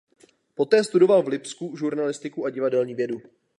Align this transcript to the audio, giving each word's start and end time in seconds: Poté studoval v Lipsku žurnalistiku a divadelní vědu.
Poté 0.53 0.83
studoval 0.83 1.23
v 1.23 1.27
Lipsku 1.27 1.77
žurnalistiku 1.77 2.45
a 2.45 2.49
divadelní 2.49 2.95
vědu. 2.95 3.21